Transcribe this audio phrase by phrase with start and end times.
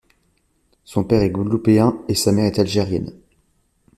[0.83, 3.13] Son père est Guadeloupéen et sa mère est algérienne.